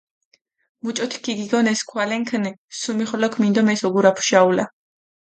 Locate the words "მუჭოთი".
0.83-1.17